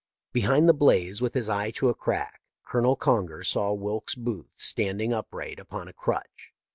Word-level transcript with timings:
Behind 0.33 0.67
the 0.67 0.73
blaze, 0.73 1.21
with 1.21 1.35
his 1.35 1.47
eye 1.47 1.69
to 1.75 1.87
a 1.89 1.93
crack. 1.93 2.41
Colonel 2.65 2.95
Conger 2.95 3.43
saw 3.43 3.71
Wilkes 3.71 4.15
Booth 4.15 4.49
standing 4.55 5.13
upright 5.13 5.59
upon 5.59 5.87
a 5.87 5.93
crutch. 5.93 6.53